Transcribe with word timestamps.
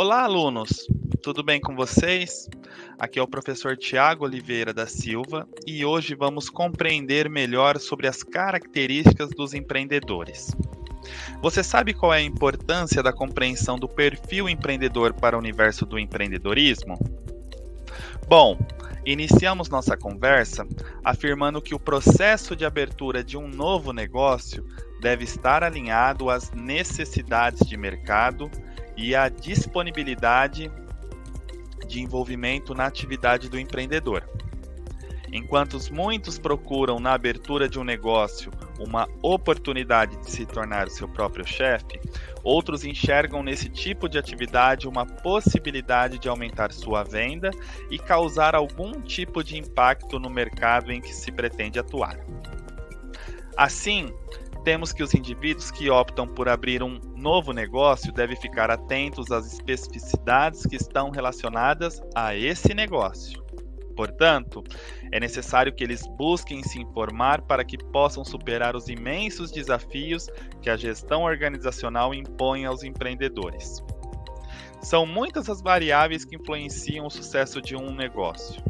Olá, 0.00 0.22
alunos! 0.22 0.86
Tudo 1.24 1.42
bem 1.42 1.60
com 1.60 1.74
vocês? 1.74 2.48
Aqui 3.00 3.18
é 3.18 3.22
o 3.22 3.26
professor 3.26 3.76
Tiago 3.76 4.24
Oliveira 4.24 4.72
da 4.72 4.86
Silva 4.86 5.44
e 5.66 5.84
hoje 5.84 6.14
vamos 6.14 6.48
compreender 6.48 7.28
melhor 7.28 7.80
sobre 7.80 8.06
as 8.06 8.22
características 8.22 9.30
dos 9.30 9.54
empreendedores. 9.54 10.54
Você 11.42 11.64
sabe 11.64 11.94
qual 11.94 12.14
é 12.14 12.18
a 12.18 12.22
importância 12.22 13.02
da 13.02 13.12
compreensão 13.12 13.76
do 13.76 13.88
perfil 13.88 14.48
empreendedor 14.48 15.12
para 15.12 15.34
o 15.34 15.40
universo 15.40 15.84
do 15.84 15.98
empreendedorismo? 15.98 16.96
Bom, 18.28 18.56
iniciamos 19.04 19.68
nossa 19.68 19.96
conversa 19.96 20.64
afirmando 21.02 21.60
que 21.60 21.74
o 21.74 21.80
processo 21.80 22.54
de 22.54 22.64
abertura 22.64 23.24
de 23.24 23.36
um 23.36 23.48
novo 23.48 23.92
negócio 23.92 24.64
deve 25.00 25.24
estar 25.24 25.64
alinhado 25.64 26.30
às 26.30 26.52
necessidades 26.52 27.66
de 27.66 27.76
mercado 27.76 28.48
e 28.98 29.14
à 29.14 29.28
disponibilidade 29.28 30.70
de 31.86 32.02
envolvimento 32.02 32.74
na 32.74 32.84
atividade 32.84 33.48
do 33.48 33.58
empreendedor. 33.58 34.28
Enquanto 35.32 35.78
muitos 35.92 36.38
procuram 36.38 36.98
na 36.98 37.12
abertura 37.12 37.68
de 37.68 37.78
um 37.78 37.84
negócio 37.84 38.50
uma 38.78 39.08
oportunidade 39.22 40.16
de 40.16 40.30
se 40.30 40.44
tornar 40.44 40.88
seu 40.88 41.06
próprio 41.06 41.46
chefe, 41.46 42.00
outros 42.42 42.84
enxergam 42.84 43.42
nesse 43.42 43.68
tipo 43.68 44.08
de 44.08 44.18
atividade 44.18 44.88
uma 44.88 45.06
possibilidade 45.06 46.18
de 46.18 46.28
aumentar 46.28 46.72
sua 46.72 47.04
venda 47.04 47.50
e 47.90 47.98
causar 47.98 48.54
algum 48.54 49.00
tipo 49.00 49.44
de 49.44 49.58
impacto 49.58 50.18
no 50.18 50.30
mercado 50.30 50.90
em 50.90 51.00
que 51.00 51.14
se 51.14 51.30
pretende 51.30 51.78
atuar. 51.78 52.18
Assim, 53.56 54.08
temos 54.68 54.92
que 54.92 55.02
os 55.02 55.14
indivíduos 55.14 55.70
que 55.70 55.88
optam 55.88 56.28
por 56.28 56.46
abrir 56.46 56.82
um 56.82 57.00
novo 57.16 57.54
negócio 57.54 58.12
devem 58.12 58.36
ficar 58.36 58.70
atentos 58.70 59.30
às 59.30 59.50
especificidades 59.50 60.66
que 60.66 60.76
estão 60.76 61.08
relacionadas 61.08 62.02
a 62.14 62.36
esse 62.36 62.74
negócio. 62.74 63.42
Portanto, 63.96 64.62
é 65.10 65.18
necessário 65.18 65.74
que 65.74 65.82
eles 65.82 66.06
busquem 66.18 66.62
se 66.62 66.78
informar 66.78 67.40
para 67.40 67.64
que 67.64 67.78
possam 67.78 68.22
superar 68.26 68.76
os 68.76 68.90
imensos 68.90 69.50
desafios 69.50 70.28
que 70.60 70.68
a 70.68 70.76
gestão 70.76 71.22
organizacional 71.22 72.12
impõe 72.12 72.66
aos 72.66 72.82
empreendedores. 72.82 73.82
São 74.82 75.06
muitas 75.06 75.48
as 75.48 75.62
variáveis 75.62 76.26
que 76.26 76.36
influenciam 76.36 77.06
o 77.06 77.10
sucesso 77.10 77.62
de 77.62 77.74
um 77.74 77.94
negócio. 77.94 78.62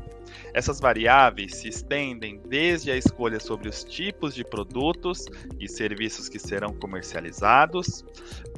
Essas 0.53 0.81
variáveis 0.81 1.57
se 1.57 1.69
estendem 1.69 2.41
desde 2.47 2.91
a 2.91 2.97
escolha 2.97 3.39
sobre 3.39 3.69
os 3.69 3.85
tipos 3.85 4.35
de 4.35 4.45
produtos 4.45 5.27
e 5.59 5.69
serviços 5.69 6.29
que 6.29 6.39
serão 6.39 6.73
comercializados, 6.75 8.05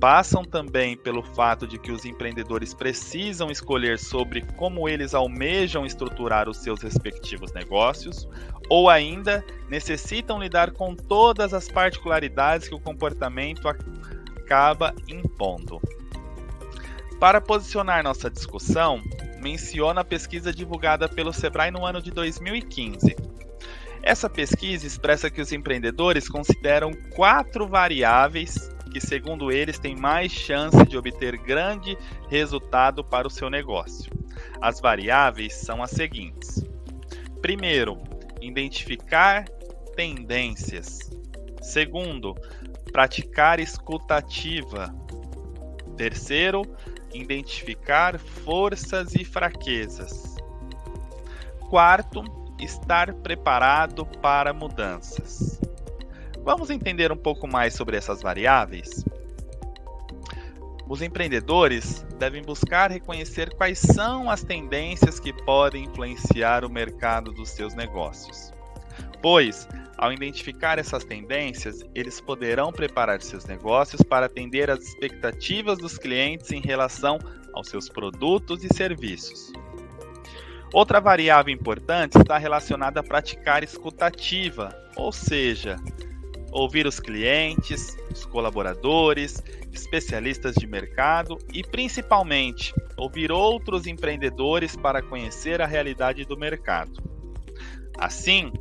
passam 0.00 0.44
também 0.44 0.96
pelo 0.96 1.22
fato 1.22 1.66
de 1.66 1.78
que 1.78 1.92
os 1.92 2.04
empreendedores 2.04 2.74
precisam 2.74 3.50
escolher 3.50 3.98
sobre 3.98 4.42
como 4.56 4.88
eles 4.88 5.14
almejam 5.14 5.84
estruturar 5.84 6.48
os 6.48 6.58
seus 6.58 6.82
respectivos 6.82 7.52
negócios, 7.52 8.28
ou 8.68 8.88
ainda 8.88 9.44
necessitam 9.68 10.38
lidar 10.38 10.70
com 10.70 10.94
todas 10.94 11.52
as 11.52 11.68
particularidades 11.68 12.68
que 12.68 12.74
o 12.74 12.80
comportamento 12.80 13.68
acaba 13.68 14.94
impondo. 15.08 15.80
Para 17.20 17.40
posicionar 17.40 18.02
nossa 18.02 18.30
discussão, 18.30 19.02
menciona 19.40 20.02
a 20.02 20.04
pesquisa 20.04 20.52
divulgada 20.52 21.08
pelo 21.08 21.32
Sebrae 21.32 21.70
no 21.70 21.84
ano 21.84 22.00
de 22.00 22.10
2015. 22.10 23.16
Essa 24.02 24.30
pesquisa 24.30 24.86
expressa 24.86 25.30
que 25.30 25.40
os 25.40 25.52
empreendedores 25.52 26.28
consideram 26.28 26.92
quatro 27.14 27.66
variáveis 27.66 28.70
que, 28.90 29.00
segundo 29.00 29.52
eles, 29.52 29.78
têm 29.78 29.94
mais 29.94 30.32
chance 30.32 30.84
de 30.86 30.96
obter 30.96 31.36
grande 31.36 31.96
resultado 32.28 33.04
para 33.04 33.26
o 33.26 33.30
seu 33.30 33.48
negócio. 33.48 34.10
As 34.60 34.80
variáveis 34.80 35.54
são 35.54 35.82
as 35.82 35.90
seguintes: 35.90 36.64
primeiro, 37.40 37.98
identificar 38.40 39.44
tendências. 39.94 41.10
Segundo, 41.60 42.34
praticar 42.90 43.60
escutativa. 43.60 44.94
Terceiro, 45.96 46.62
identificar 47.12 48.18
forças 48.18 49.14
e 49.14 49.24
fraquezas. 49.24 50.36
Quarto, 51.68 52.24
estar 52.58 53.12
preparado 53.14 54.04
para 54.04 54.52
mudanças. 54.52 55.60
Vamos 56.42 56.70
entender 56.70 57.12
um 57.12 57.16
pouco 57.16 57.46
mais 57.46 57.74
sobre 57.74 57.96
essas 57.96 58.22
variáveis? 58.22 59.04
Os 60.88 61.02
empreendedores 61.02 62.04
devem 62.18 62.42
buscar 62.42 62.90
reconhecer 62.90 63.54
quais 63.54 63.78
são 63.78 64.28
as 64.28 64.42
tendências 64.42 65.20
que 65.20 65.32
podem 65.32 65.84
influenciar 65.84 66.64
o 66.64 66.70
mercado 66.70 67.32
dos 67.32 67.50
seus 67.50 67.74
negócios. 67.74 68.52
Pois, 69.22 69.68
ao 69.98 70.12
identificar 70.12 70.78
essas 70.78 71.04
tendências, 71.04 71.84
eles 71.94 72.20
poderão 72.20 72.72
preparar 72.72 73.20
seus 73.20 73.44
negócios 73.44 74.00
para 74.02 74.26
atender 74.26 74.70
às 74.70 74.80
expectativas 74.80 75.78
dos 75.78 75.98
clientes 75.98 76.50
em 76.52 76.60
relação 76.60 77.18
aos 77.52 77.68
seus 77.68 77.88
produtos 77.88 78.64
e 78.64 78.68
serviços. 78.74 79.52
Outra 80.72 81.00
variável 81.00 81.52
importante 81.52 82.16
está 82.16 82.38
relacionada 82.38 83.00
a 83.00 83.02
praticar 83.02 83.62
escutativa, 83.62 84.74
ou 84.96 85.12
seja, 85.12 85.76
ouvir 86.52 86.86
os 86.86 87.00
clientes, 87.00 87.96
os 88.10 88.24
colaboradores, 88.24 89.42
especialistas 89.72 90.54
de 90.54 90.66
mercado 90.66 91.36
e, 91.52 91.62
principalmente, 91.62 92.72
ouvir 92.96 93.30
outros 93.30 93.86
empreendedores 93.86 94.76
para 94.76 95.02
conhecer 95.02 95.60
a 95.60 95.66
realidade 95.66 96.24
do 96.24 96.36
mercado. 96.36 97.02
Assim, 97.98 98.52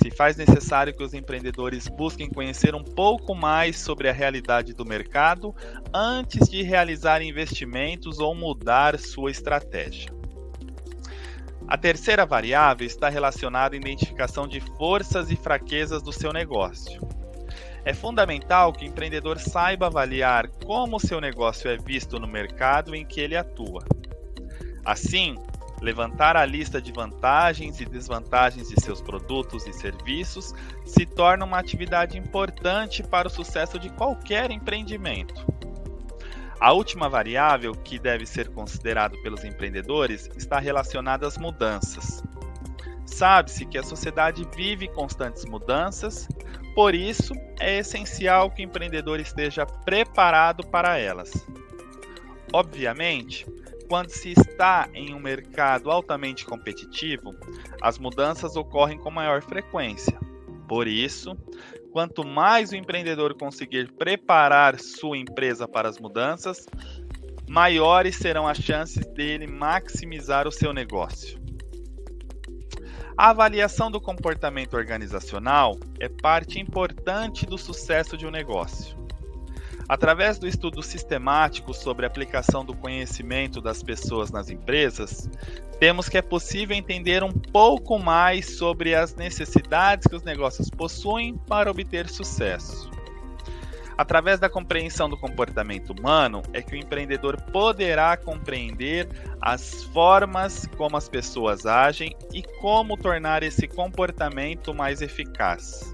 se 0.00 0.10
faz 0.10 0.36
necessário 0.36 0.94
que 0.94 1.02
os 1.02 1.12
empreendedores 1.12 1.88
busquem 1.88 2.28
conhecer 2.28 2.74
um 2.74 2.84
pouco 2.84 3.34
mais 3.34 3.78
sobre 3.78 4.08
a 4.08 4.12
realidade 4.12 4.72
do 4.72 4.84
mercado 4.84 5.54
antes 5.92 6.48
de 6.48 6.62
realizar 6.62 7.20
investimentos 7.20 8.18
ou 8.18 8.34
mudar 8.34 8.98
sua 8.98 9.30
estratégia. 9.30 10.12
A 11.66 11.76
terceira 11.76 12.24
variável 12.24 12.86
está 12.86 13.08
relacionada 13.08 13.74
à 13.74 13.78
identificação 13.78 14.48
de 14.48 14.60
forças 14.60 15.30
e 15.30 15.36
fraquezas 15.36 16.02
do 16.02 16.12
seu 16.12 16.32
negócio. 16.32 16.98
É 17.84 17.92
fundamental 17.92 18.72
que 18.72 18.84
o 18.84 18.88
empreendedor 18.88 19.38
saiba 19.38 19.86
avaliar 19.86 20.48
como 20.64 21.00
seu 21.00 21.20
negócio 21.20 21.70
é 21.70 21.76
visto 21.76 22.18
no 22.18 22.26
mercado 22.26 22.94
em 22.94 23.04
que 23.04 23.20
ele 23.20 23.36
atua. 23.36 23.84
Assim, 24.84 25.36
Levantar 25.80 26.36
a 26.36 26.44
lista 26.44 26.82
de 26.82 26.92
vantagens 26.92 27.80
e 27.80 27.84
desvantagens 27.84 28.68
de 28.68 28.80
seus 28.82 29.00
produtos 29.00 29.66
e 29.66 29.72
serviços 29.72 30.52
se 30.84 31.06
torna 31.06 31.44
uma 31.44 31.58
atividade 31.58 32.18
importante 32.18 33.02
para 33.02 33.28
o 33.28 33.30
sucesso 33.30 33.78
de 33.78 33.88
qualquer 33.90 34.50
empreendimento. 34.50 35.46
A 36.60 36.72
última 36.72 37.08
variável 37.08 37.72
que 37.72 38.00
deve 38.00 38.26
ser 38.26 38.48
considerado 38.48 39.16
pelos 39.22 39.44
empreendedores 39.44 40.28
está 40.36 40.58
relacionada 40.58 41.24
às 41.26 41.38
mudanças. 41.38 42.24
Sabe-se 43.06 43.64
que 43.64 43.78
a 43.78 43.82
sociedade 43.82 44.46
vive 44.56 44.88
constantes 44.88 45.44
mudanças, 45.44 46.28
por 46.74 46.94
isso 46.94 47.32
é 47.60 47.78
essencial 47.78 48.50
que 48.50 48.62
o 48.62 48.64
empreendedor 48.64 49.20
esteja 49.20 49.64
preparado 49.64 50.66
para 50.66 50.98
elas. 50.98 51.46
Obviamente, 52.52 53.46
quando 53.88 54.10
se 54.10 54.32
está 54.32 54.88
em 54.92 55.14
um 55.14 55.18
mercado 55.18 55.90
altamente 55.90 56.44
competitivo, 56.44 57.34
as 57.80 57.98
mudanças 57.98 58.54
ocorrem 58.54 58.98
com 58.98 59.10
maior 59.10 59.42
frequência. 59.42 60.18
Por 60.68 60.86
isso, 60.86 61.34
quanto 61.90 62.26
mais 62.26 62.70
o 62.70 62.76
empreendedor 62.76 63.34
conseguir 63.34 63.90
preparar 63.92 64.78
sua 64.78 65.16
empresa 65.16 65.66
para 65.66 65.88
as 65.88 65.98
mudanças, 65.98 66.66
maiores 67.48 68.16
serão 68.16 68.46
as 68.46 68.58
chances 68.58 69.06
dele 69.06 69.46
maximizar 69.46 70.46
o 70.46 70.52
seu 70.52 70.74
negócio. 70.74 71.40
A 73.16 73.30
avaliação 73.30 73.90
do 73.90 74.00
comportamento 74.00 74.74
organizacional 74.74 75.76
é 75.98 76.08
parte 76.08 76.60
importante 76.60 77.46
do 77.46 77.56
sucesso 77.58 78.16
de 78.16 78.26
um 78.26 78.30
negócio. 78.30 79.07
Através 79.88 80.38
do 80.38 80.46
estudo 80.46 80.82
sistemático 80.82 81.72
sobre 81.72 82.04
a 82.04 82.08
aplicação 82.08 82.62
do 82.62 82.74
conhecimento 82.74 83.58
das 83.58 83.82
pessoas 83.82 84.30
nas 84.30 84.50
empresas, 84.50 85.30
temos 85.80 86.10
que 86.10 86.18
é 86.18 86.22
possível 86.22 86.76
entender 86.76 87.24
um 87.24 87.32
pouco 87.32 87.98
mais 87.98 88.58
sobre 88.58 88.94
as 88.94 89.14
necessidades 89.14 90.06
que 90.06 90.14
os 90.14 90.22
negócios 90.22 90.68
possuem 90.68 91.38
para 91.46 91.70
obter 91.70 92.06
sucesso. 92.08 92.90
Através 93.96 94.38
da 94.38 94.48
compreensão 94.48 95.08
do 95.08 95.16
comportamento 95.16 95.90
humano, 95.90 96.42
é 96.52 96.62
que 96.62 96.74
o 96.74 96.78
empreendedor 96.78 97.40
poderá 97.50 98.16
compreender 98.16 99.08
as 99.40 99.82
formas 99.84 100.68
como 100.76 100.96
as 100.96 101.08
pessoas 101.08 101.66
agem 101.66 102.14
e 102.32 102.42
como 102.60 102.96
tornar 102.96 103.42
esse 103.42 103.66
comportamento 103.66 104.72
mais 104.72 105.00
eficaz. 105.00 105.92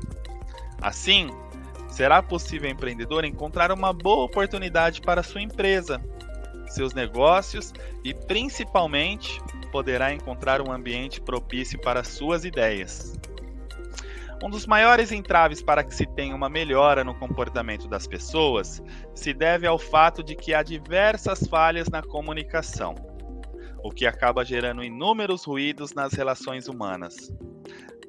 Assim, 0.82 1.30
será 1.94 2.20
possível 2.20 2.68
empreendedor 2.68 3.24
encontrar 3.24 3.70
uma 3.70 3.92
boa 3.92 4.24
oportunidade 4.24 5.00
para 5.00 5.22
sua 5.22 5.40
empresa, 5.40 6.02
seus 6.66 6.92
negócios 6.92 7.72
e, 8.02 8.12
principalmente, 8.12 9.40
poderá 9.70 10.12
encontrar 10.12 10.60
um 10.60 10.72
ambiente 10.72 11.20
propício 11.20 11.80
para 11.80 12.02
suas 12.02 12.44
ideias. 12.44 13.16
Um 14.42 14.50
dos 14.50 14.66
maiores 14.66 15.12
entraves 15.12 15.62
para 15.62 15.84
que 15.84 15.94
se 15.94 16.04
tenha 16.04 16.34
uma 16.34 16.48
melhora 16.48 17.04
no 17.04 17.14
comportamento 17.14 17.86
das 17.86 18.08
pessoas 18.08 18.82
se 19.14 19.32
deve 19.32 19.64
ao 19.64 19.78
fato 19.78 20.20
de 20.20 20.34
que 20.34 20.52
há 20.52 20.64
diversas 20.64 21.46
falhas 21.46 21.88
na 21.88 22.02
comunicação, 22.02 22.96
o 23.84 23.90
que 23.92 24.04
acaba 24.04 24.44
gerando 24.44 24.82
inúmeros 24.82 25.44
ruídos 25.44 25.94
nas 25.94 26.12
relações 26.12 26.66
humanas. 26.66 27.32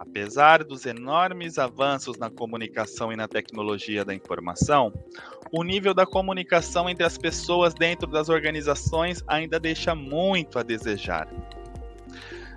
Apesar 0.07 0.63
dos 0.63 0.85
enormes 0.85 1.57
avanços 1.57 2.17
na 2.17 2.29
comunicação 2.29 3.11
e 3.11 3.15
na 3.15 3.27
tecnologia 3.27 4.05
da 4.05 4.13
informação, 4.13 4.93
o 5.51 5.63
nível 5.63 5.93
da 5.93 6.05
comunicação 6.05 6.89
entre 6.89 7.05
as 7.05 7.17
pessoas 7.17 7.73
dentro 7.73 8.07
das 8.09 8.29
organizações 8.29 9.23
ainda 9.27 9.59
deixa 9.59 9.93
muito 9.93 10.57
a 10.57 10.63
desejar. 10.63 11.27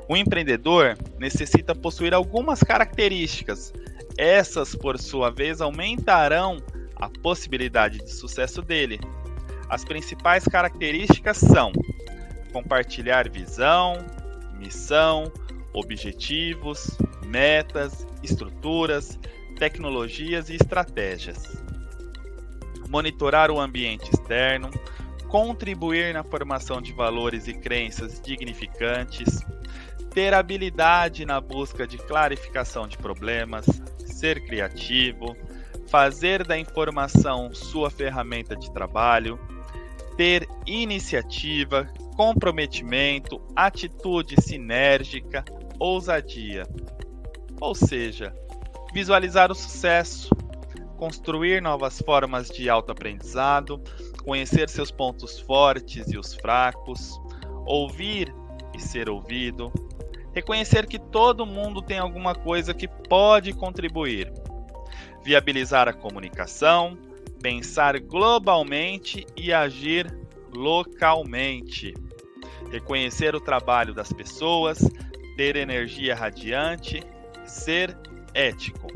O 0.09 0.17
empreendedor 0.17 0.97
necessita 1.19 1.75
possuir 1.75 2.15
algumas 2.15 2.61
características. 2.61 3.73
Essas, 4.17 4.75
por 4.75 4.99
sua 4.99 5.31
vez, 5.31 5.61
aumentarão 5.61 6.59
a 6.97 7.11
possibilidade 7.11 7.99
de 7.99 8.11
sucesso 8.13 8.63
dele. 8.63 8.99
As 9.69 9.85
principais 9.85 10.45
características 10.45 11.37
são 11.37 11.73
compartilhar 12.53 13.29
visão, 13.29 13.99
missão, 14.59 15.31
objetivos, 15.75 16.97
metas, 17.29 18.07
estruturas, 18.23 19.19
tecnologias 19.59 20.49
e 20.49 20.55
estratégias. 20.55 21.63
Monitorar 22.89 23.51
o 23.51 23.61
ambiente 23.61 24.11
externo, 24.11 24.71
contribuir 25.29 26.15
na 26.15 26.25
formação 26.25 26.81
de 26.81 26.93
valores 26.93 27.47
e 27.47 27.53
crenças 27.53 28.21
dignificantes, 28.21 29.41
ter 30.11 30.33
habilidade 30.33 31.27
na 31.27 31.41
busca 31.41 31.87
de 31.87 31.99
clarificação 31.99 32.89
de 32.89 32.97
problemas, 32.97 33.67
ser 34.07 34.43
criativo, 34.45 35.37
fazer 35.89 36.47
da 36.47 36.59
informação 36.59 37.53
sua 37.53 37.91
ferramenta 37.91 38.57
de 38.57 38.73
trabalho, 38.73 39.39
ter 40.17 40.49
iniciativa, 40.67 41.87
comprometimento, 42.17 43.41
atitude 43.55 44.41
sinérgica, 44.41 45.45
ousadia. 45.79 46.65
Ou 47.61 47.75
seja, 47.75 48.35
visualizar 48.93 49.51
o 49.51 49.55
sucesso, 49.55 50.31
construir 50.97 51.61
novas 51.61 52.01
formas 52.01 52.49
de 52.49 52.69
autoaprendizado, 52.69 53.83
conhecer 54.25 54.69
seus 54.69 54.91
pontos 54.91 55.39
fortes 55.41 56.11
e 56.11 56.19
os 56.19 56.35
fracos, 56.35 57.21
ouvir 57.67 58.35
e 58.75 58.81
ser 58.81 59.09
ouvido, 59.09 59.73
reconhecer 60.33 60.87
que 60.87 60.99
todo 60.99 61.47
mundo 61.47 61.83
tem 61.83 61.99
alguma 61.99 62.35
coisa 62.35 62.73
que 62.73 62.87
pode 62.87 63.53
contribuir, 63.53 64.33
viabilizar 65.25 65.89
a 65.89 65.93
comunicação, 65.93 66.97
pensar 67.41 67.99
globalmente 68.01 69.27
e 69.37 69.53
agir 69.53 70.13
localmente, 70.55 71.95
reconhecer 72.71 73.35
o 73.35 73.41
trabalho 73.41 73.95
das 73.95 74.13
pessoas, 74.13 74.79
ter 75.37 75.57
energia 75.57 76.15
radiante, 76.15 77.03
ser 77.49 77.97
ético. 78.35 78.89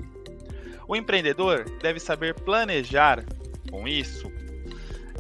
O 0.87 0.97
empreendedor 0.97 1.65
deve 1.81 1.99
saber 1.99 2.35
planejar 2.35 3.25
com 3.71 3.89
isso. 3.89 4.31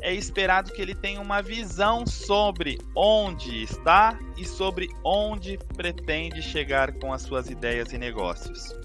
É 0.00 0.12
esperado 0.12 0.72
que 0.72 0.82
ele 0.82 0.94
tenha 0.94 1.20
uma 1.20 1.40
visão 1.40 2.04
sobre 2.04 2.78
onde 2.94 3.62
está 3.62 4.18
e 4.36 4.44
sobre 4.44 4.88
onde 5.04 5.58
pretende 5.76 6.42
chegar 6.42 6.92
com 6.94 7.12
as 7.12 7.22
suas 7.22 7.48
ideias 7.48 7.92
e 7.92 7.98
negócios. 7.98 8.76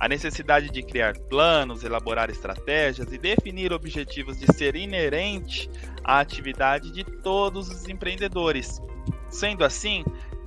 A 0.00 0.08
necessidade 0.08 0.70
de 0.70 0.82
criar 0.82 1.16
planos, 1.28 1.84
elaborar 1.84 2.30
estratégias 2.30 3.12
e 3.12 3.18
definir 3.18 3.72
objetivos 3.72 4.38
de 4.38 4.52
ser 4.54 4.74
inerente 4.74 5.70
à 6.02 6.20
atividade 6.20 6.90
de 6.90 7.04
todos 7.04 7.68
os 7.68 7.88
empreendedores. 7.88 8.80
Sendo 9.28 9.64
assim, 9.64 10.02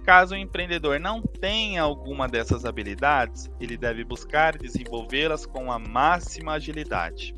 Caso 0.08 0.36
o 0.36 0.38
empreendedor 0.38 1.02
não 1.02 1.22
tenha 1.22 1.82
alguma 1.82 2.30
dessas 2.30 2.64
habilidades, 2.64 3.52
ele 3.60 3.76
deve 3.76 4.06
buscar 4.06 4.58
desenvolvê-las 4.58 5.46
com 5.46 5.70
a 5.70 5.78
máxima 5.78 6.54
agilidade. 6.54 7.36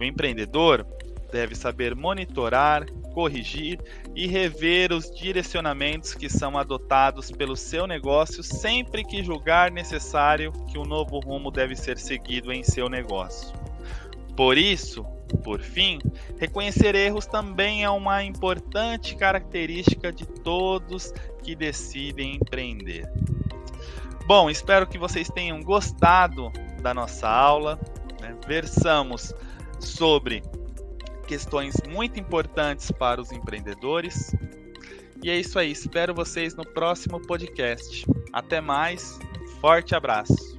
O 0.00 0.02
empreendedor 0.02 0.86
deve 1.30 1.54
saber 1.54 1.94
monitorar, 1.94 2.86
corrigir 3.12 3.78
e 4.14 4.26
rever 4.26 4.90
os 4.90 5.10
direcionamentos 5.10 6.14
que 6.14 6.30
são 6.30 6.56
adotados 6.56 7.30
pelo 7.30 7.54
seu 7.54 7.86
negócio 7.86 8.42
sempre 8.42 9.04
que 9.04 9.22
julgar 9.22 9.70
necessário 9.70 10.52
que 10.72 10.78
um 10.78 10.84
novo 10.86 11.18
rumo 11.18 11.50
deve 11.50 11.76
ser 11.76 11.98
seguido 11.98 12.50
em 12.54 12.62
seu 12.62 12.88
negócio. 12.88 13.52
Por 14.34 14.56
isso, 14.56 15.04
por 15.42 15.60
fim, 15.60 15.98
reconhecer 16.38 16.94
erros 16.94 17.26
também 17.26 17.84
é 17.84 17.90
uma 17.90 18.22
importante 18.22 19.16
característica 19.16 20.12
de 20.12 20.26
todos 20.26 21.12
que 21.42 21.54
decidem 21.54 22.36
empreender. 22.36 23.10
Bom, 24.26 24.50
espero 24.50 24.86
que 24.86 24.98
vocês 24.98 25.28
tenham 25.28 25.60
gostado 25.62 26.50
da 26.82 26.92
nossa 26.92 27.28
aula. 27.28 27.78
Né? 28.20 28.36
Versamos 28.46 29.32
sobre 29.78 30.42
questões 31.26 31.74
muito 31.88 32.18
importantes 32.18 32.90
para 32.90 33.20
os 33.20 33.30
empreendedores. 33.30 34.34
E 35.22 35.30
é 35.30 35.36
isso 35.38 35.58
aí, 35.58 35.70
espero 35.70 36.14
vocês 36.14 36.54
no 36.54 36.64
próximo 36.64 37.20
podcast. 37.20 38.04
Até 38.32 38.60
mais, 38.60 39.18
forte 39.60 39.94
abraço. 39.94 40.55